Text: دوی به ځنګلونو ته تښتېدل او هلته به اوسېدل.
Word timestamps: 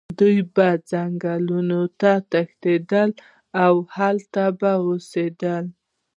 دوی 0.19 0.37
به 0.55 0.67
ځنګلونو 0.91 1.81
ته 1.99 2.11
تښتېدل 2.31 3.09
او 3.65 3.73
هلته 3.95 4.43
به 4.59 4.71
اوسېدل. 4.85 5.65